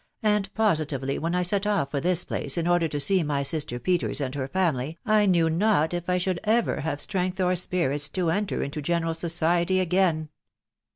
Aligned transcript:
and 0.23 0.51
positively, 0.55 1.19
when 1.19 1.35
I 1.35 1.43
sot 1.43 1.67
off 1.67 1.91
for 1.91 2.01
this 2.01 2.23
place 2.23 2.57
in 2.57 2.67
order 2.67 2.87
to 2.87 2.97
gee 2.99 3.21
my 3.21 3.43
sister 3.43 3.77
Peters 3.77 4.19
and 4.19 4.33
her 4.33 4.47
family, 4.47 4.97
I 5.05 5.27
knew 5.27 5.47
not 5.47 5.93
if 5.93 6.09
I 6.09 6.17
should 6.17 6.39
ever 6.43 6.77
have 6.81 6.99
strength 6.99 7.39
or 7.39 7.55
spirits 7.55 8.09
to 8.09 8.31
enter 8.31 8.63
into 8.63 8.81
general 8.81 9.13
society 9.13 9.79
again." 9.79 10.29